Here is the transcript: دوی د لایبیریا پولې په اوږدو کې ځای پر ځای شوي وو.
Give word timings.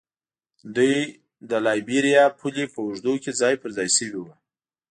دوی 0.75 0.95
د 1.49 1.51
لایبیریا 1.65 2.23
پولې 2.39 2.65
په 2.73 2.79
اوږدو 2.85 3.13
کې 3.23 3.31
ځای 3.41 3.55
پر 3.61 3.69
ځای 3.77 3.89
شوي 3.97 4.17
وو. 4.21 4.33